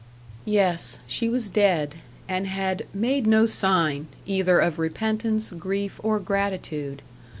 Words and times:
Yes, 0.49 0.97
she 1.05 1.29
was 1.29 1.47
dead, 1.47 1.93
and 2.27 2.47
had 2.47 2.87
"made 2.91 3.27
no 3.27 3.45
sign," 3.45 4.07
either 4.25 4.57
of 4.57 4.79
repentance, 4.79 5.51
grief, 5.51 5.99
or 6.03 6.19
gratitude. 6.19 7.03